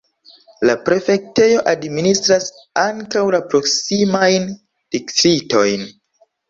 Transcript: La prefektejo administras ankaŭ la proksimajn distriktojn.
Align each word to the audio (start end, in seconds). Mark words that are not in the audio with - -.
La 0.69 0.75
prefektejo 0.87 1.59
administras 1.73 2.49
ankaŭ 2.87 3.25
la 3.39 3.45
proksimajn 3.53 4.53
distriktojn. 4.59 5.89